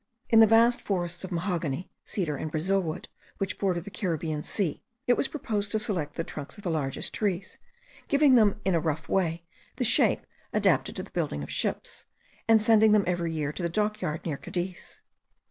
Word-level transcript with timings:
In 0.29 0.39
the 0.39 0.47
vast 0.47 0.81
forests 0.81 1.23
of 1.23 1.31
mahogany, 1.31 1.91
cedar, 2.03 2.35
and 2.35 2.49
brazil 2.49 2.81
wood, 2.81 3.07
which 3.37 3.59
border 3.59 3.79
the 3.81 3.91
Caribbean 3.91 4.41
Sea, 4.41 4.81
it 5.05 5.13
was 5.15 5.27
proposed 5.27 5.71
to 5.73 5.77
select 5.77 6.15
the 6.15 6.23
trunks 6.23 6.57
of 6.57 6.63
the 6.63 6.71
largest 6.71 7.13
trees, 7.13 7.59
giving 8.07 8.33
them 8.33 8.59
in 8.65 8.73
a 8.73 8.79
rough 8.79 9.07
way 9.07 9.43
the 9.75 9.83
shape 9.83 10.25
adapted 10.53 10.95
to 10.95 11.03
the 11.03 11.11
building 11.11 11.43
of 11.43 11.51
ships, 11.51 12.05
and 12.47 12.59
sending 12.59 12.93
them 12.93 13.03
every 13.05 13.31
year 13.31 13.53
to 13.53 13.61
the 13.61 13.69
dockyard 13.69 14.25
near 14.25 14.37
Cadiz. 14.37 15.01